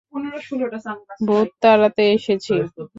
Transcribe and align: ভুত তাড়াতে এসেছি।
ভুত 1.27 1.49
তাড়াতে 1.61 2.03
এসেছি। 2.11 2.53